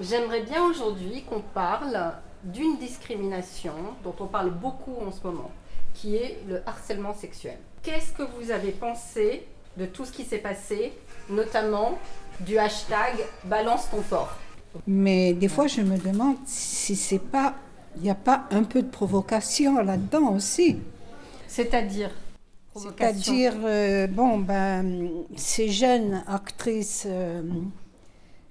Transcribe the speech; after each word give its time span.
J'aimerais 0.00 0.42
bien 0.42 0.62
aujourd'hui 0.64 1.22
qu'on 1.22 1.40
parle 1.40 2.12
d'une 2.44 2.76
discrimination 2.76 3.72
dont 4.04 4.14
on 4.20 4.26
parle 4.26 4.50
beaucoup 4.50 4.94
en 5.06 5.10
ce 5.10 5.26
moment, 5.26 5.50
qui 5.94 6.16
est 6.16 6.38
le 6.46 6.60
harcèlement 6.66 7.14
sexuel. 7.14 7.56
Qu'est-ce 7.82 8.12
que 8.12 8.22
vous 8.22 8.50
avez 8.50 8.72
pensé 8.72 9.46
de 9.78 9.86
tout 9.86 10.04
ce 10.04 10.12
qui 10.12 10.24
s'est 10.24 10.38
passé, 10.38 10.92
notamment 11.30 11.98
du 12.40 12.58
hashtag 12.58 13.14
balance 13.44 13.88
ton 13.90 14.02
porc 14.02 14.36
Mais 14.86 15.32
des 15.32 15.48
fois, 15.48 15.66
je 15.66 15.80
me 15.80 15.96
demande 15.96 16.36
si 16.44 16.94
c'est 16.94 17.18
pas, 17.18 17.54
il 17.96 18.02
n'y 18.02 18.10
a 18.10 18.14
pas 18.14 18.44
un 18.50 18.64
peu 18.64 18.82
de 18.82 18.90
provocation 18.90 19.82
là-dedans 19.82 20.34
aussi. 20.34 20.78
C'est-à-dire 21.48 22.10
C'est-à-dire, 22.74 23.54
euh, 23.64 24.06
bon, 24.08 24.38
ben, 24.38 25.08
ces 25.36 25.70
jeunes 25.70 26.22
actrices, 26.26 27.04
euh, 27.06 27.42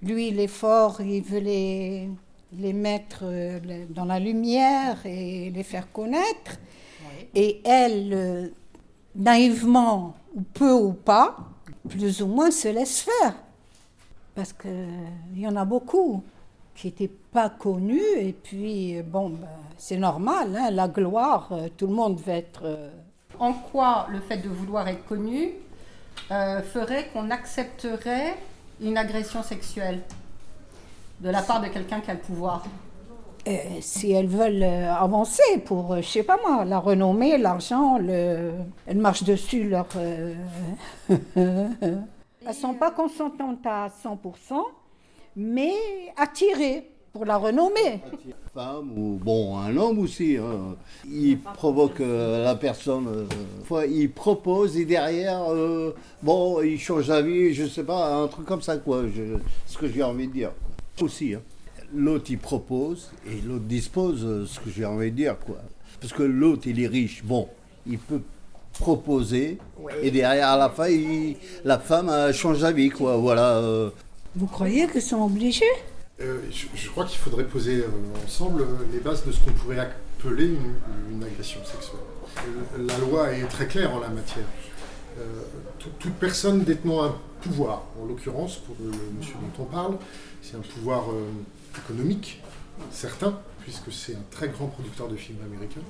lui, 0.01 0.29
il 0.29 0.39
est 0.39 0.47
fort, 0.47 1.01
il 1.01 1.21
veut 1.21 1.39
les, 1.39 2.09
les 2.57 2.73
mettre 2.73 3.19
euh, 3.23 3.59
dans 3.89 4.05
la 4.05 4.19
lumière 4.19 5.05
et 5.05 5.49
les 5.49 5.63
faire 5.63 5.91
connaître. 5.91 6.57
Et 7.33 7.61
elle, 7.65 8.13
euh, 8.13 8.47
naïvement, 9.15 10.15
ou 10.35 10.41
peu 10.41 10.71
ou 10.71 10.93
pas, 10.93 11.35
plus 11.89 12.21
ou 12.21 12.27
moins 12.27 12.51
se 12.51 12.67
laisse 12.67 13.01
faire. 13.01 13.35
Parce 14.33 14.53
qu'il 14.53 15.37
y 15.37 15.47
en 15.47 15.55
a 15.55 15.65
beaucoup 15.65 16.23
qui 16.75 16.87
n'étaient 16.87 17.11
pas 17.31 17.49
connus. 17.49 18.01
Et 18.17 18.33
puis, 18.33 19.01
bon, 19.01 19.29
ben, 19.29 19.47
c'est 19.77 19.97
normal, 19.97 20.55
hein, 20.55 20.71
la 20.71 20.87
gloire, 20.87 21.49
euh, 21.51 21.67
tout 21.75 21.87
le 21.87 21.93
monde 21.93 22.19
veut 22.19 22.33
être... 22.33 22.91
En 23.37 23.53
quoi 23.53 24.07
le 24.11 24.21
fait 24.21 24.37
de 24.37 24.47
vouloir 24.47 24.87
être 24.87 25.05
connu 25.05 25.51
euh, 26.31 26.61
ferait 26.61 27.09
qu'on 27.13 27.29
accepterait 27.29 28.35
une 28.81 28.97
agression 28.97 29.43
sexuelle 29.43 30.01
de 31.19 31.29
la 31.29 31.41
part 31.41 31.61
de 31.61 31.67
quelqu'un 31.67 32.01
qui 32.01 32.11
a 32.11 32.13
le 32.13 32.19
pouvoir 32.19 32.63
Euh, 33.47 33.51
si 33.79 34.11
elles 34.11 34.27
veulent 34.27 34.63
euh, 34.63 34.91
avancer 34.91 35.59
pour, 35.65 35.93
euh, 35.93 36.01
je 36.01 36.07
sais 36.07 36.23
pas 36.23 36.37
moi, 36.47 36.65
la 36.65 36.79
renommée, 36.79 37.37
l'argent, 37.37 37.99
le... 37.99 38.53
elles 38.87 38.97
marchent 38.97 39.23
dessus 39.23 39.69
leur. 39.69 39.85
euh, 39.97 40.33
elles 42.47 42.53
sont 42.55 42.73
pas 42.73 42.89
consentantes 42.89 43.63
à 43.65 43.87
100%, 44.03 44.63
mais 45.35 45.73
attirées 46.17 46.89
pour 47.15 47.23
la 47.23 47.37
renommée. 47.37 48.01
femme 48.53 48.91
ou 48.97 49.17
bon 49.23 49.57
un 49.57 49.77
homme 49.77 49.99
aussi. 49.99 50.35
hein. 50.35 50.75
Il 51.09 51.39
provoque 51.39 52.01
euh, 52.01 52.43
la 52.43 52.55
personne. 52.55 53.07
euh, 53.07 53.25
fois, 53.63 53.85
il 53.85 54.11
propose 54.11 54.75
et 54.75 54.83
derrière, 54.83 55.45
euh, 55.49 55.95
bon, 56.21 56.61
il 56.61 56.77
change 56.77 57.07
d'avis, 57.07 57.53
je 57.53 57.67
sais 57.67 57.85
pas, 57.85 58.13
un 58.17 58.27
truc 58.27 58.45
comme 58.45 58.61
ça 58.61 58.75
quoi. 58.75 59.03
Je, 59.15 59.37
ce 59.65 59.77
que 59.77 59.87
j'ai 59.87 60.03
envie 60.03 60.27
de 60.27 60.33
dire. 60.33 60.51
quoi. 60.97 61.05
Aussi. 61.05 61.33
hein. 61.35 61.41
L'autre 61.93 62.25
il 62.31 62.37
propose 62.37 63.11
et 63.25 63.39
l'autre 63.47 63.63
dispose. 63.63 64.25
euh, 64.25 64.45
ce 64.45 64.59
que 64.59 64.69
j'ai 64.69 64.83
envie 64.83 65.09
de 65.11 65.15
dire 65.15 65.37
quoi. 65.39 65.55
Parce 66.01 66.11
que 66.11 66.23
l'autre 66.23 66.63
il 66.67 66.81
est 66.83 66.87
riche. 66.87 67.23
Bon, 67.23 67.47
il 67.87 67.97
peut 67.97 68.19
proposer 68.77 69.57
et 70.03 70.11
derrière 70.11 70.49
à 70.49 70.57
la 70.57 70.69
fin, 70.69 70.89
il- 70.89 71.37
la 71.63 71.79
femme 71.79 72.09
euh, 72.09 72.33
change 72.33 72.59
d'avis 72.59 72.89
quoi. 72.89 73.15
Voilà. 73.15 73.55
euh. 73.59 73.89
Vous 74.35 74.47
croyez 74.47 74.85
qu'ils 74.89 75.01
sont 75.01 75.21
obligés? 75.23 75.63
Euh, 76.21 76.39
je, 76.49 76.89
crois 76.89 77.03
qu'il 77.03 77.17
faudrait 77.17 77.43
poser 77.43 77.81
euh, 77.81 77.87
ensemble 78.25 78.61
euh, 78.61 78.65
les 78.93 78.99
bases 78.99 79.25
de 79.25 79.33
ce 79.33 79.39
qu'on 79.41 79.51
pourrait 79.51 79.79
appeler 79.79 80.45
une, 81.11 81.23
agression 81.23 81.59
sexuelle. 81.65 81.99
La 82.87 82.97
loi 82.99 83.33
est 83.33 83.45
très 83.47 83.67
claire 83.67 83.93
en 83.93 83.99
la 83.99 84.09
matière. 84.09 84.45
Tout- 85.79 85.89
toute 85.99 86.13
personne 86.13 86.63
détenant 86.63 87.03
un 87.03 87.15
pouvoir, 87.41 87.83
en 88.01 88.05
l'occurrence 88.05 88.57
pour 88.57 88.75
le, 88.79 88.91
monsieur 89.17 89.35
dont 89.35 89.63
on 89.63 89.65
parle, 89.65 89.97
c'est 90.41 90.55
un 90.55 90.61
pouvoir 90.61 91.05
économique, 91.77 92.41
certain, 92.91 93.39
puisque 93.61 93.91
c'est 93.93 94.13
un 94.15 94.23
très 94.31 94.49
grand 94.49 94.67
producteur 94.67 95.07
de 95.07 95.15
films 95.15 95.39
américains. 95.45 95.81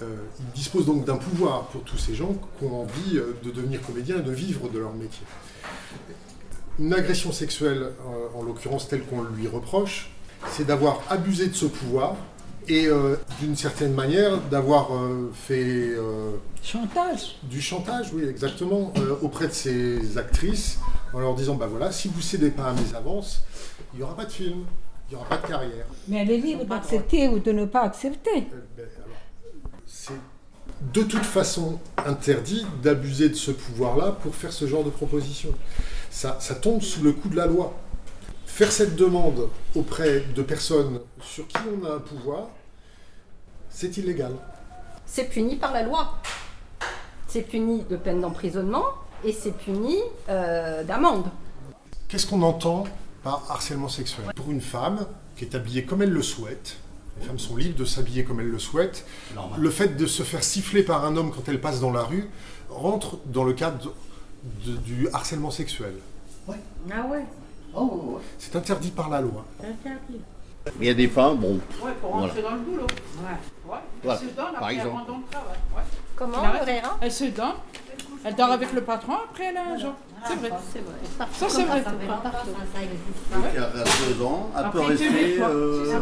Il 0.00 0.52
dispose 0.54 0.86
donc 0.86 1.04
d'un 1.04 1.16
pouvoir 1.16 1.66
pour 1.68 1.82
tous 1.82 1.98
ces 1.98 2.14
gens 2.14 2.34
qui 2.58 2.64
ont 2.64 2.82
envie 2.82 3.20
de 3.42 3.50
devenir 3.50 3.82
comédiens 3.82 4.18
et 4.18 4.22
de 4.22 4.32
vivre 4.32 4.68
de 4.70 4.78
leur 4.78 4.94
métier. 4.94 5.26
Une 6.82 6.92
agression 6.94 7.30
sexuelle, 7.30 7.82
euh, 7.84 8.38
en 8.38 8.42
l'occurrence 8.42 8.88
telle 8.88 9.02
qu'on 9.04 9.22
lui 9.22 9.46
reproche, 9.46 10.10
c'est 10.50 10.66
d'avoir 10.66 11.00
abusé 11.08 11.46
de 11.46 11.54
ce 11.54 11.66
pouvoir 11.66 12.16
et 12.66 12.86
euh, 12.88 13.14
d'une 13.40 13.54
certaine 13.54 13.94
manière 13.94 14.40
d'avoir 14.50 14.92
euh, 14.92 15.30
fait 15.32 15.62
euh, 15.96 16.32
Chantage. 16.60 17.36
du 17.44 17.60
chantage, 17.60 18.12
oui 18.12 18.24
exactement, 18.28 18.92
euh, 18.96 19.14
auprès 19.22 19.46
de 19.46 19.52
ces 19.52 20.18
actrices 20.18 20.80
en 21.12 21.20
leur 21.20 21.36
disant, 21.36 21.54
bah 21.54 21.68
voilà, 21.70 21.92
si 21.92 22.08
vous 22.08 22.20
cédez 22.20 22.50
pas 22.50 22.64
à 22.70 22.72
mes 22.72 22.96
avances, 22.96 23.44
il 23.94 23.98
n'y 23.98 24.02
aura 24.02 24.16
pas 24.16 24.24
de 24.24 24.32
film, 24.32 24.64
il 25.08 25.14
n'y 25.14 25.16
aura 25.20 25.28
pas 25.28 25.36
de 25.36 25.46
carrière. 25.46 25.86
Mais 26.08 26.18
elle 26.22 26.32
est 26.32 26.38
libre 26.38 26.64
d'accepter 26.64 27.28
ou 27.28 27.38
de 27.38 27.52
ne 27.52 27.64
pas 27.64 27.82
accepter. 27.82 28.48
Euh, 28.52 28.60
ben, 28.76 28.86
c'est 29.86 30.14
de 30.92 31.02
toute 31.02 31.24
façon 31.24 31.78
interdit 32.06 32.66
d'abuser 32.82 33.28
de 33.28 33.34
ce 33.36 33.52
pouvoir-là 33.52 34.18
pour 34.20 34.34
faire 34.34 34.52
ce 34.52 34.66
genre 34.66 34.82
de 34.82 34.90
proposition. 34.90 35.50
Ça, 36.12 36.36
ça 36.40 36.54
tombe 36.54 36.82
sous 36.82 37.02
le 37.02 37.12
coup 37.12 37.30
de 37.30 37.36
la 37.36 37.46
loi. 37.46 37.72
Faire 38.44 38.70
cette 38.70 38.96
demande 38.96 39.48
auprès 39.74 40.20
de 40.36 40.42
personnes 40.42 41.00
sur 41.22 41.48
qui 41.48 41.56
on 41.66 41.86
a 41.86 41.94
un 41.94 41.98
pouvoir, 42.00 42.48
c'est 43.70 43.96
illégal. 43.96 44.32
C'est 45.06 45.24
puni 45.24 45.56
par 45.56 45.72
la 45.72 45.82
loi. 45.82 46.18
C'est 47.26 47.40
puni 47.40 47.82
de 47.88 47.96
peine 47.96 48.20
d'emprisonnement 48.20 48.84
et 49.24 49.32
c'est 49.32 49.56
puni 49.56 49.96
euh, 50.28 50.84
d'amende. 50.84 51.24
Qu'est-ce 52.08 52.26
qu'on 52.26 52.42
entend 52.42 52.84
par 53.24 53.50
harcèlement 53.50 53.88
sexuel? 53.88 54.26
Pour 54.36 54.50
une 54.50 54.60
femme 54.60 55.06
qui 55.34 55.46
est 55.46 55.54
habillée 55.54 55.86
comme 55.86 56.02
elle 56.02 56.12
le 56.12 56.22
souhaite, 56.22 56.76
les 57.18 57.26
femmes 57.26 57.38
sont 57.38 57.56
libres 57.56 57.78
de 57.78 57.86
s'habiller 57.86 58.22
comme 58.22 58.38
elles 58.38 58.50
le 58.50 58.58
souhaitent, 58.58 59.06
le 59.56 59.70
fait 59.70 59.96
de 59.96 60.06
se 60.06 60.22
faire 60.22 60.44
siffler 60.44 60.82
par 60.82 61.06
un 61.06 61.16
homme 61.16 61.32
quand 61.34 61.48
elle 61.48 61.60
passe 61.60 61.80
dans 61.80 61.90
la 61.90 62.02
rue 62.02 62.28
rentre 62.68 63.16
dans 63.24 63.44
le 63.44 63.54
cadre 63.54 63.94
de- 64.66 64.76
du 64.76 65.08
harcèlement 65.12 65.50
sexuel. 65.50 65.94
Ah 66.48 67.06
ouais 67.10 67.24
C'est 68.38 68.54
interdit 68.56 68.90
par 68.90 69.08
la 69.08 69.20
loi. 69.20 69.44
Il 70.80 70.86
y 70.86 70.90
a 70.90 70.94
des 70.94 71.08
femmes, 71.08 71.38
bon, 71.38 71.58
Ouais, 71.82 71.90
pour 72.00 72.10
Voilà. 72.10 72.26
rentrer 72.28 72.42
dans 72.42 72.50
le 72.52 72.58
boulot. 72.60 72.82
Ouais. 72.84 73.36
Voilà, 73.64 74.20
Elle 74.20 74.28
se 74.28 74.34
donne, 74.34 74.44
après 74.54 74.72
elle 74.74 74.78
exemple. 74.78 74.94
rentre 74.96 75.06
dans 75.06 75.16
le 75.18 75.24
travail. 75.30 75.56
Ouais. 75.76 75.82
Comment 76.14 76.44
Herrera 76.44 76.98
Elle 77.00 77.12
se 77.12 77.24
donne, 77.24 77.52
elle 78.24 78.34
dort 78.36 78.52
avec 78.52 78.72
le 78.72 78.80
patron, 78.82 79.14
après 79.30 79.44
elle 79.46 79.56
a 79.56 79.64
un 79.64 79.78
job. 79.78 79.92
C'est 80.24 80.36
vrai. 80.36 80.50
C'est 80.72 80.78
vrai. 80.80 80.94
Ça, 81.36 81.48
c'est 81.48 81.64
vrai. 81.64 81.82
qui 81.82 83.58
a 83.58 83.66
22 83.66 84.22
ans, 84.24 84.50
elle 84.56 84.70
peut 84.70 84.80
rester 84.80 85.42
euh, 85.42 85.98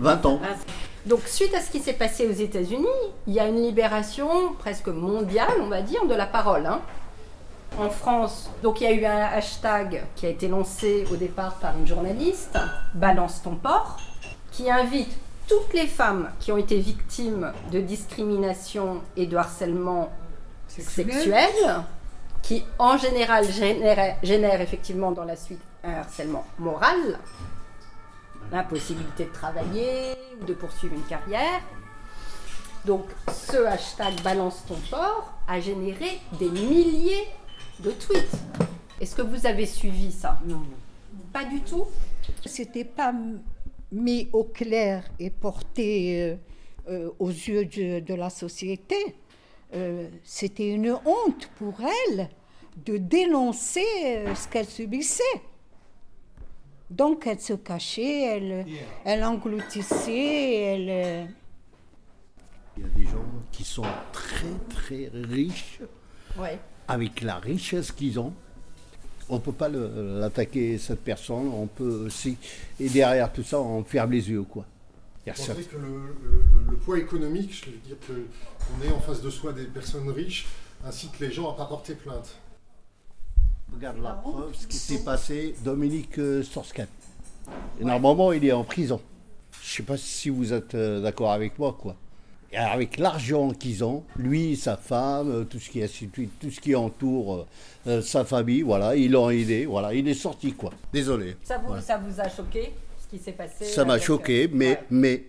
20 0.00 0.26
ans. 0.26 0.40
Donc, 1.06 1.20
suite 1.26 1.54
à 1.54 1.60
ce 1.60 1.70
qui 1.70 1.78
s'est 1.78 1.92
passé 1.92 2.26
aux 2.26 2.32
États-Unis, 2.32 2.86
il 3.28 3.32
y 3.34 3.38
a 3.40 3.46
une 3.46 3.62
libération 3.62 4.28
presque 4.58 4.88
mondiale, 4.88 5.54
on 5.60 5.68
va 5.68 5.82
dire, 5.82 6.04
de 6.06 6.14
la 6.14 6.26
parole. 6.26 6.66
hein. 6.66 6.80
En 7.78 7.88
France, 7.88 8.50
donc 8.62 8.80
il 8.80 8.84
y 8.84 8.86
a 8.86 8.92
eu 8.92 9.04
un 9.06 9.24
hashtag 9.24 10.04
qui 10.14 10.26
a 10.26 10.28
été 10.28 10.48
lancé 10.48 11.06
au 11.10 11.16
départ 11.16 11.54
par 11.54 11.78
une 11.78 11.86
journaliste, 11.86 12.58
Balance 12.94 13.42
ton 13.42 13.54
porc, 13.54 13.98
qui 14.50 14.70
invite 14.70 15.16
toutes 15.48 15.72
les 15.72 15.86
femmes 15.86 16.30
qui 16.40 16.52
ont 16.52 16.56
été 16.58 16.78
victimes 16.78 17.52
de 17.72 17.80
discrimination 17.80 19.00
et 19.16 19.26
de 19.26 19.36
harcèlement 19.36 20.12
sexuel, 20.68 21.50
qui 22.42 22.64
en 22.78 22.96
général 22.98 23.50
génère, 23.50 24.16
génère 24.22 24.60
effectivement 24.60 25.12
dans 25.12 25.24
la 25.24 25.36
suite 25.36 25.60
un 25.82 25.94
harcèlement 25.94 26.44
moral, 26.58 27.18
l'impossibilité 28.52 29.24
de 29.24 29.32
travailler 29.32 30.14
ou 30.40 30.44
de 30.44 30.54
poursuivre 30.54 30.94
une 30.94 31.04
carrière. 31.04 31.60
Donc 32.84 33.06
ce 33.32 33.64
hashtag 33.64 34.20
balance 34.22 34.64
ton 34.66 34.76
porc 34.90 35.32
a 35.48 35.60
généré 35.60 36.20
des 36.38 36.48
milliers 36.48 37.28
de 37.82 37.90
tweets. 37.92 38.36
Est-ce 39.00 39.14
que 39.16 39.22
vous 39.22 39.46
avez 39.46 39.66
suivi 39.66 40.12
ça? 40.12 40.38
Non. 40.46 40.62
Pas 41.32 41.44
du 41.44 41.60
tout 41.60 41.84
C'était 42.44 42.84
pas 42.84 43.14
mis 43.92 44.28
au 44.32 44.44
clair 44.44 45.04
et 45.18 45.30
porté 45.30 46.20
euh, 46.22 46.36
euh, 46.88 47.10
aux 47.18 47.30
yeux 47.30 47.64
de, 47.64 48.00
de 48.00 48.14
la 48.14 48.30
société. 48.30 48.96
Euh, 49.74 50.08
C'était 50.24 50.68
une 50.68 50.92
honte 51.04 51.48
pour 51.56 51.74
elle 51.80 52.28
de 52.84 52.96
dénoncer 52.98 53.84
euh, 54.06 54.34
ce 54.34 54.48
qu'elle 54.48 54.66
subissait. 54.66 55.22
Donc 56.90 57.26
elle 57.26 57.40
se 57.40 57.52
cachait, 57.52 58.22
elle, 58.22 58.66
elle 59.04 59.22
engloutissait, 59.24 60.54
elle... 60.62 61.28
Il 62.76 62.82
y 62.82 62.86
a 62.86 62.88
des 62.96 63.04
gens 63.04 63.24
qui 63.52 63.62
sont 63.64 63.84
très 64.12 64.48
très 64.68 65.10
riches 65.12 65.80
Ouais. 66.38 66.58
Avec 66.90 67.20
la 67.22 67.36
richesse 67.36 67.92
qu'ils 67.92 68.18
ont. 68.18 68.32
On 69.28 69.36
ne 69.36 69.40
peut 69.40 69.52
pas 69.52 69.68
l'attaquer, 69.68 70.76
cette 70.78 71.02
personne. 71.04 71.48
On 71.48 71.66
peut 71.66 72.04
aussi. 72.06 72.36
Et 72.80 72.88
derrière 72.88 73.32
tout 73.32 73.44
ça, 73.44 73.60
on 73.60 73.84
ferme 73.84 74.10
les 74.12 74.28
yeux. 74.28 74.42
quoi. 74.42 74.64
Vous 75.26 75.32
pensez 75.32 75.62
que 75.64 75.76
le, 75.76 75.82
le- 75.86 76.70
le 76.72 76.76
poids 76.76 76.98
économique, 76.98 77.52
je 77.64 77.70
veux 77.70 77.76
dire 77.86 77.96
que 78.06 78.12
qu'on 78.12 78.84
ait 78.84 78.92
en 78.92 78.98
face 79.00 79.22
de 79.22 79.30
soi 79.30 79.52
des 79.52 79.64
personnes 79.64 80.08
riches, 80.10 80.46
incite 80.84 81.20
les 81.20 81.30
gens 81.30 81.48
à 81.50 81.52
ne 81.52 81.58
pas 81.58 81.66
porter 81.66 81.94
plainte. 81.94 82.34
Regarde 83.72 83.98
la 84.02 84.12
preuve, 84.14 84.52
ce 84.52 84.66
qui 84.66 84.76
s'est 84.76 85.04
passé, 85.04 85.54
Dominique 85.62 86.18
euh, 86.18 86.42
normalement, 87.80 88.32
il 88.32 88.44
est 88.44 88.50
en 88.52 88.64
prison. 88.64 89.00
Je 89.62 89.76
sais 89.76 89.82
pas 89.84 89.96
si 89.96 90.28
vous 90.30 90.52
êtes 90.52 90.74
euh, 90.74 91.00
d'accord 91.00 91.30
avec 91.30 91.56
moi, 91.58 91.76
quoi. 91.78 91.94
Avec 92.52 92.98
l'argent 92.98 93.50
qu'ils 93.50 93.84
ont, 93.84 94.02
lui, 94.16 94.56
sa 94.56 94.76
femme, 94.76 95.30
euh, 95.30 95.44
tout 95.44 95.60
ce 95.60 95.70
qui 95.70 95.80
tout 96.40 96.50
ce 96.50 96.60
qui 96.60 96.74
entoure 96.74 97.34
euh, 97.36 97.46
euh, 97.86 98.02
sa 98.02 98.24
famille, 98.24 98.62
voilà, 98.62 98.96
ils 98.96 99.10
l'ont 99.12 99.30
aidé, 99.30 99.66
voilà, 99.66 99.94
il 99.94 100.08
est 100.08 100.14
sorti, 100.14 100.52
quoi. 100.52 100.72
Désolé. 100.92 101.36
Ça 101.44 101.58
vous, 101.58 101.68
Voilà. 101.68 101.82
ça 101.82 101.98
vous 101.98 102.20
a 102.20 102.28
choqué 102.28 102.72
ce 103.00 103.08
qui 103.16 103.22
s'est 103.22 103.32
passé 103.32 103.64
Ça 103.66 103.84
m'a 103.84 103.94
euh, 103.94 104.00
choqué, 104.00 104.48
mais, 104.52 104.70
ouais. 104.70 104.80
mais 104.90 105.24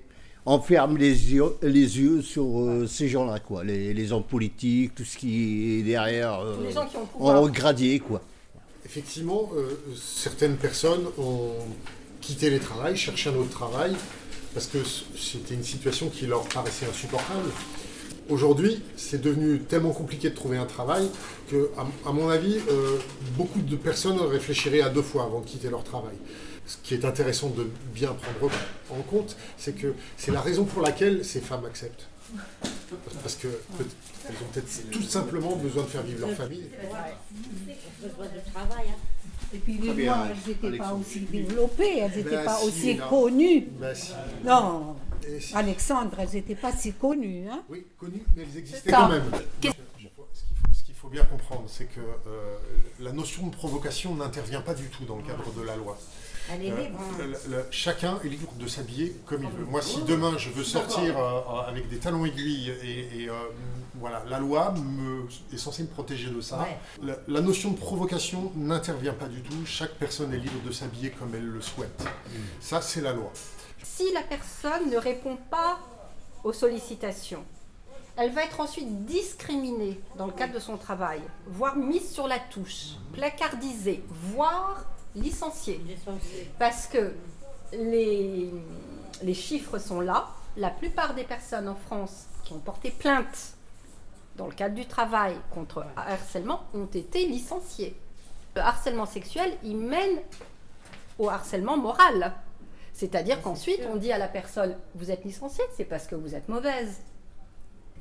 on 0.48 0.60
ferme 0.60 0.98
les 0.98 1.32
yeux, 1.34 1.56
les 1.62 2.00
yeux 2.00 2.24
sur 2.24 2.44
euh, 2.62 2.88
ces 2.88 3.08
gens-là, 3.08 3.38
quoi. 3.40 3.64
Les, 3.64 3.94
les 3.94 4.12
hommes 4.12 4.24
politiques, 4.24 4.96
tout 4.96 5.06
ce 5.06 5.16
qui 5.16 5.80
est 5.80 5.84
derrière, 5.84 6.40
euh, 6.40 6.56
Tous 6.56 6.64
les 6.64 6.72
gens 6.72 6.88
qui 6.88 6.98
ont 6.98 7.06
pouvoir. 7.06 7.44
en 7.44 7.48
gradier, 7.50 8.00
quoi. 8.00 8.22
Effectivement, 8.84 9.48
euh, 9.56 9.80
certaines 9.96 10.56
personnes 10.58 11.06
ont 11.20 11.52
quitté 12.20 12.50
les 12.50 12.60
travails, 12.60 12.98
cherché 12.98 13.30
un 13.30 13.36
autre 13.36 13.52
travail, 13.52 13.94
parce 14.54 14.68
que 14.68 14.80
c'était 15.18 15.54
une 15.56 15.64
situation 15.64 16.10
qui 16.10 16.28
leur 16.28 16.44
paraissait 16.48 16.86
insupportable. 16.86 17.50
Aujourd'hui, 18.30 18.82
c'est 18.98 19.20
devenu 19.22 19.60
tellement 19.62 19.92
compliqué 19.92 20.30
de 20.30 20.36
trouver 20.36 20.58
un 20.58 20.66
travail 20.66 21.10
que, 21.50 21.70
à, 22.06 22.12
mon 22.12 22.30
avis, 22.30 22.58
euh, 22.70 22.98
beaucoup 23.38 23.62
de 23.62 23.76
personnes 23.76 24.20
réfléchiraient 24.20 24.82
à 24.82 24.90
deux 24.90 25.02
fois 25.02 25.24
avant 25.24 25.42
de 25.42 25.46
quitter 25.46 25.70
leur 25.70 25.84
travail. 25.84 26.16
Ce 26.66 26.78
qui 26.84 26.94
est 26.94 27.04
intéressant 27.04 27.50
de 27.50 27.68
bien 27.94 28.14
prendre 28.14 28.54
en 28.92 29.02
compte, 29.02 29.36
c'est 29.58 29.76
que 29.76 29.94
c'est 30.18 30.32
la 30.32 30.42
raison 30.42 30.64
pour 30.64 30.82
laquelle 30.82 31.26
ces 31.26 31.42
femmes 31.42 31.66
acceptent. 31.66 32.08
Parce 33.22 33.36
que 33.36 33.48
peut- 33.78 33.86
elles 34.30 34.36
ont 34.36 34.52
peut-être 34.54 34.90
tout 34.92 35.02
simplement 35.04 35.56
besoin 35.58 35.84
de 35.84 35.90
faire 35.90 36.04
vivre 36.04 36.26
leur 36.28 36.36
famille. 36.38 36.70
besoin 38.02 38.26
de 38.26 38.52
travail. 38.54 38.86
hein. 38.90 38.96
Et 39.54 39.58
puis 39.58 39.74
les 39.78 39.94
bien, 39.94 40.16
lois, 40.16 40.28
elles 40.30 40.38
n'étaient 40.50 40.62
pas 40.62 40.68
Alexandre. 40.86 41.02
aussi 41.02 41.20
développées, 41.22 41.98
elles 42.00 42.12
n'étaient 42.16 42.30
Ben 42.38 42.46
pas 42.46 42.58
si, 42.58 42.68
aussi 42.68 42.98
connues. 43.10 43.68
Si. 43.94 44.12
Non, 44.46 44.96
si- 45.40 45.56
Alexandre, 45.56 46.16
elles 46.20 46.30
n'étaient 46.34 46.56
pas 46.56 46.72
si 46.72 46.94
connues. 46.94 47.48
Hein. 47.50 47.62
Oui, 47.70 47.86
connues, 47.98 48.24
mais 48.36 48.44
elles 48.44 48.58
existaient 48.58 48.92
quand 48.92 49.10
même. 49.10 49.24
Qu'est- 49.60 49.70
Ce 49.72 50.00
qu'il 50.00 50.10
faut, 50.16 50.28
ce 50.74 50.84
qu'il 50.84 50.96
faut 50.96 51.10
bien 51.10 51.26
comprendre, 51.26 51.66
c'est 51.68 51.86
que 51.86 52.00
euh, 52.00 52.58
la 53.00 53.12
notion 53.12 53.48
de 53.48 53.52
provocation 53.56 54.16
n'intervient 54.16 54.62
pas 54.62 54.74
du 54.74 54.86
tout 54.86 55.04
dans 55.06 55.18
le 55.18 55.24
cadre 55.24 55.52
de 55.54 55.62
la 55.62 55.76
loi. 55.76 55.98
Elle 56.50 56.66
est 56.66 56.72
Euh, 56.72 56.78
libre. 56.84 57.00
le- 57.20 57.52
le- 57.58 57.66
chacun 57.72 58.20
est 58.24 58.28
libre 58.28 58.52
de 58.60 58.68
s'habiller 58.68 59.16
comme 59.26 59.44
il 59.44 59.50
veut. 59.50 59.66
Moi, 59.66 59.82
si 59.82 60.02
demain 60.04 60.38
je 60.38 60.50
veux 60.50 60.64
sortir 60.64 61.18
euh, 61.18 61.40
euh, 61.40 61.60
avec 61.70 61.90
des 61.90 61.98
talons 61.98 62.26
aiguilles 62.26 62.70
et, 62.84 63.24
et, 63.24 63.30
euh, 63.30 63.34
voilà, 63.96 64.24
la 64.28 64.40
loi 64.40 64.72
me, 64.74 65.28
est 65.54 65.58
censée 65.58 65.84
me 65.84 65.88
protéger 65.90 66.30
de 66.30 66.42
ça. 66.42 66.60
Ouais. 66.60 66.78
La, 67.04 67.16
la 67.28 67.42
notion 67.42 67.72
de 67.72 67.78
provocation 67.78 68.52
n'intervient 68.56 69.14
pas 69.14 69.28
du 69.28 69.42
tout. 69.42 69.66
Chaque 69.66 69.94
personne 69.96 70.34
est 70.34 70.38
libre 70.40 70.62
de 70.66 70.72
s'habiller 70.72 71.12
comme 71.12 71.36
elle 71.36 71.46
le 71.48 71.62
souhaite. 71.62 72.04
Ça, 72.60 72.82
c'est 72.82 73.02
la 73.02 73.14
loi. 73.14 73.32
Si 73.84 74.12
la 74.14 74.22
personne 74.22 74.90
ne 74.90 74.98
répond 74.98 75.38
pas 75.50 75.78
aux 76.44 76.54
sollicitations, 76.54 77.44
elle 78.18 78.32
va 78.34 78.44
être 78.44 78.60
ensuite 78.60 79.06
discriminée 79.06 80.00
dans 80.18 80.26
le 80.26 80.34
cadre 80.34 80.54
de 80.54 80.60
son 80.60 80.78
travail, 80.78 81.22
voire 81.48 81.76
mise 81.76 82.10
sur 82.12 82.28
la 82.28 82.40
touche, 82.40 82.96
placardisée, 83.14 84.04
voire 84.10 84.84
licenciée. 85.16 85.82
Parce 86.60 86.88
que 86.88 87.14
les, 87.74 88.50
les 89.22 89.34
chiffres 89.34 89.80
sont 89.80 90.02
là. 90.02 90.28
La 90.58 90.70
plupart 90.70 91.14
des 91.14 91.24
personnes 91.24 91.68
en 91.68 91.76
France 91.76 92.26
qui 92.44 92.54
ont 92.54 92.60
porté 92.60 92.92
plainte 92.92 93.54
dans 94.36 94.48
le 94.48 94.54
cadre 94.54 94.76
du 94.76 94.86
travail 94.86 95.36
contre 95.52 95.86
harcèlement 95.96 96.64
ont 96.74 96.86
été 96.86 97.28
licenciées. 97.28 97.96
Le 98.56 98.62
harcèlement 98.62 99.06
sexuel, 99.06 99.58
il 99.64 99.78
mène 99.78 100.20
au 101.20 101.30
harcèlement 101.30 101.78
moral. 101.78 102.34
C'est-à-dire 102.94 103.42
qu'ensuite, 103.42 103.82
on 103.92 103.96
dit 103.96 104.12
à 104.12 104.18
la 104.18 104.28
personne, 104.28 104.76
vous 104.96 105.12
êtes 105.12 105.24
licenciée, 105.24 105.64
c'est 105.76 105.86
parce 105.86 106.08
que 106.08 106.16
vous 106.16 106.36
êtes 106.36 106.50
mauvaise. 106.50 107.02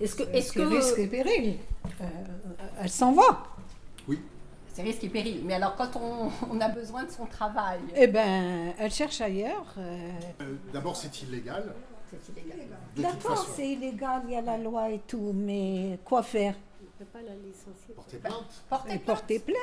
Est-ce 0.01 0.17
que... 0.17 0.23
Est-ce 0.35 0.59
risque 0.61 0.97
que... 0.97 1.01
et 1.01 1.07
péril. 1.07 1.59
Euh, 2.01 2.05
elle 2.81 2.91
s'en 2.91 3.13
va. 3.13 3.45
C'est 4.81 4.87
risque 4.87 5.05
et 5.05 5.09
péril. 5.09 5.43
Mais 5.45 5.55
alors, 5.55 5.77
quand 5.77 5.91
on, 5.97 6.31
on 6.55 6.61
a 6.61 6.69
besoin 6.69 7.05
de 7.05 7.11
son 7.11 7.27
travail, 7.27 7.81
Eh 7.97 8.07
bien, 8.07 8.73
elle 8.79 8.91
cherche 8.91 9.21
ailleurs. 9.21 9.75
euh. 9.79 10.11
Euh, 10.41 10.55
D'abord, 10.73 10.97
c'est 10.97 11.23
illégal. 11.23 11.75
c'est 12.11 12.41
illégal. 12.43 12.67
D'accord, 12.97 13.47
c'est 13.55 13.69
illégal, 13.69 14.23
il 14.27 14.33
y 14.33 14.37
a 14.37 14.43
la 14.43 14.59
loi 14.59 14.91
et 14.91 15.01
tout, 15.07 15.33
mais 15.35 15.99
quoi 16.05 16.23
faire? 16.23 16.55
Porter 17.95 18.19
plainte. 18.19 18.35
Portez 18.69 18.95
Et 18.95 18.99
plainte. 18.99 19.05
porter 19.05 19.39
plainte. 19.39 19.57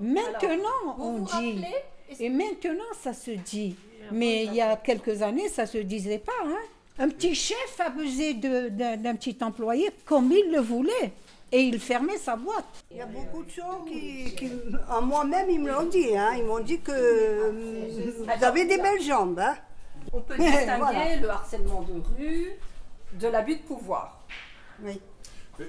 Maintenant, 0.00 0.94
Vous 0.96 1.04
on 1.04 1.12
vous 1.18 1.24
dit. 1.26 1.32
rappelez 1.32 1.74
Et 2.20 2.28
maintenant, 2.30 2.92
ça 3.00 3.12
se 3.12 3.30
dit. 3.32 3.76
Mais 4.12 4.44
il 4.44 4.54
y 4.54 4.60
a 4.60 4.76
quelques 4.76 5.22
années, 5.22 5.48
ça 5.48 5.66
se 5.66 5.78
disait 5.78 6.18
pas. 6.18 6.32
Hein. 6.44 6.58
Un 6.98 7.08
petit 7.08 7.34
chef 7.34 7.80
abusait 7.80 8.34
d'un 8.34 9.14
petit 9.16 9.36
employé 9.42 9.90
comme 10.04 10.30
il 10.32 10.52
le 10.52 10.60
voulait. 10.60 11.12
Et 11.56 11.60
il 11.62 11.78
fermait 11.78 12.16
sa 12.18 12.34
boîte. 12.34 12.64
Il 12.90 12.96
y 12.96 13.00
a 13.00 13.06
beaucoup 13.06 13.44
de 13.44 13.50
gens 13.50 13.84
qui, 13.86 14.34
qui- 14.34 14.50
à 14.90 15.00
moi-même, 15.00 15.48
ils 15.48 15.60
me 15.60 15.70
l'ont 15.70 15.86
dit. 15.86 16.16
Hein. 16.16 16.32
Ils 16.36 16.44
m'ont 16.44 16.58
dit 16.58 16.80
que 16.80 17.48
vous 18.18 18.44
avez 18.44 18.64
des 18.64 18.76
belles 18.78 19.00
jambes. 19.00 19.38
Hein. 19.38 19.54
On 20.12 20.20
peut 20.20 20.34
distinguer 20.38 20.78
Voilà. 20.78 21.16
le 21.16 21.28
harcèlement 21.30 21.82
de 21.82 21.92
rue 22.18 22.50
de 23.20 23.28
l'abus 23.28 23.54
de 23.56 23.62
pouvoir. 23.62 24.20
Oui. 24.82 25.00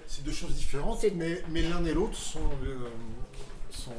C'est 0.07 0.23
deux 0.23 0.31
choses 0.31 0.55
différentes, 0.55 1.05
mais 1.13 1.61
l'un 1.61 1.85
et 1.85 1.93
l'autre 1.93 2.15
sont, 2.15 2.39
euh, 2.63 2.89
sont 3.75 3.91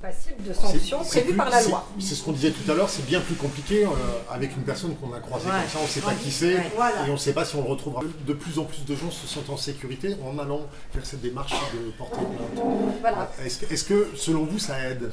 Passible 0.00 0.44
de 0.44 0.52
sanctions 0.52 1.02
prévues 1.02 1.26
plus- 1.30 1.36
par 1.36 1.50
la 1.50 1.60
loi. 1.64 1.84
C'est 1.98 2.14
ce 2.14 2.22
qu'on 2.22 2.30
disait 2.30 2.52
tout 2.52 2.70
à 2.70 2.74
l'heure, 2.74 2.88
c'est 2.88 3.04
bien 3.04 3.20
plus 3.20 3.34
compliqué 3.34 3.84
euh, 3.84 3.88
avec 4.30 4.54
une 4.56 4.62
personne 4.62 4.94
qu'on 4.94 5.12
a 5.12 5.18
croisée 5.18 5.46
Ouais. 5.48 5.56
comme 5.60 5.68
ça, 5.68 5.78
on 5.80 5.82
ne 5.82 5.88
sait 5.88 6.00
pas 6.00 6.14
qui 6.14 6.30
c'est 6.30 6.56
Voilà. 6.76 7.04
et 7.04 7.10
on 7.10 7.14
ne 7.14 7.18
sait 7.18 7.32
pas 7.32 7.44
si 7.44 7.56
on 7.56 7.62
le 7.64 7.68
retrouvera. 7.68 8.02
De 8.24 8.32
plus 8.32 8.60
en 8.60 8.64
plus 8.64 8.84
de 8.84 8.94
gens 8.94 9.10
se 9.10 9.26
sentent 9.26 9.50
en 9.50 9.56
sécurité 9.56 10.16
en 10.24 10.38
allant 10.38 10.60
faire 10.92 11.04
cette 11.04 11.20
démarche 11.20 11.52
de 11.74 11.90
porter 11.98 12.16
plainte. 12.20 12.64
Voilà. 13.00 13.28
Est-ce 13.44 13.82
que, 13.84 14.10
selon 14.14 14.44
vous, 14.44 14.60
ça 14.60 14.78
aide? 14.88 15.10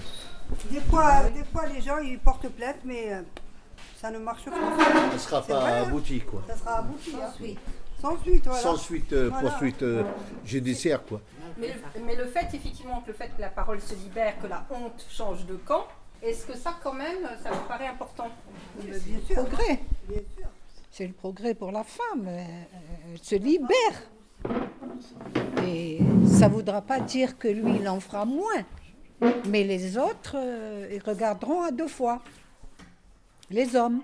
Des 0.69 0.81
fois, 0.81 1.23
des 1.35 1.43
fois, 1.51 1.65
les 1.65 1.81
gens, 1.81 1.97
ils 1.97 2.19
portent 2.19 2.49
plainte, 2.49 2.77
mais 2.85 3.11
euh, 3.11 3.21
ça 3.99 4.11
ne 4.11 4.19
marche 4.19 4.45
pas. 4.45 4.51
Ça 4.51 5.13
ne 5.13 5.17
sera 5.19 5.41
pas 5.41 5.67
hein. 5.67 5.81
abouti, 5.87 6.19
quoi. 6.19 6.43
Ça 6.47 6.55
sera 6.55 6.77
abouti. 6.79 7.11
hein. 7.15 7.55
Sans 8.01 8.17
suite, 8.21 8.45
voilà. 8.45 8.61
Sans 8.61 8.77
suite, 8.77 9.13
euh, 9.13 9.29
Voilà. 9.29 9.49
poursuite 9.49 9.81
euh, 9.83 10.03
judiciaire, 10.45 11.03
quoi. 11.05 11.21
Mais 11.57 11.67
le, 11.67 12.01
mais 12.05 12.15
le 12.15 12.25
fait, 12.25 12.47
effectivement, 12.53 13.01
que 13.01 13.07
le 13.07 13.13
fait 13.13 13.29
que 13.35 13.41
la 13.41 13.49
parole 13.49 13.79
se 13.81 13.95
libère, 13.95 14.37
que 14.41 14.47
la 14.47 14.65
honte 14.69 15.05
change 15.09 15.45
de 15.45 15.55
camp, 15.55 15.85
est-ce 16.21 16.45
que 16.45 16.55
ça, 16.57 16.75
quand 16.83 16.93
même, 16.93 17.23
ça 17.41 17.51
vous 17.51 17.67
paraît 17.67 17.87
important? 17.87 18.27
Bien 18.81 18.93
sûr. 19.25 19.35
Progrès. 19.35 19.79
Bien 20.07 20.21
sûr. 20.37 20.47
C'est 20.91 21.07
le 21.07 21.13
progrès 21.13 21.53
pour 21.53 21.71
la 21.71 21.83
femme. 21.83 22.25
euh, 22.27 22.43
Elle 23.13 23.23
se 23.23 23.35
libère. 23.35 23.97
Et 25.65 25.99
ça 26.27 26.47
ne 26.47 26.53
voudra 26.53 26.81
pas 26.81 26.99
dire 26.99 27.37
que 27.37 27.47
lui, 27.47 27.77
il 27.79 27.87
en 27.89 27.99
fera 27.99 28.25
moins. 28.25 28.63
Mais 29.47 29.63
les 29.63 29.97
autres, 29.97 30.35
euh, 30.35 30.87
ils 30.91 31.01
regarderont 31.01 31.63
à 31.63 31.71
deux 31.71 31.87
fois. 31.87 32.21
Les 33.49 33.75
hommes. 33.75 34.01